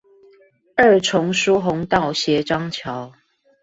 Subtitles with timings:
[0.75, 3.13] 二重疏洪道斜張橋